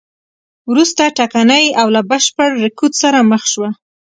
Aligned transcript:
وروسته 0.71 1.03
ټکنۍ 1.17 1.65
او 1.81 1.87
له 1.95 2.01
بشپړ 2.09 2.49
رکود 2.63 2.93
سره 3.01 3.19
مخ 3.31 3.43
شوه. 3.53 3.69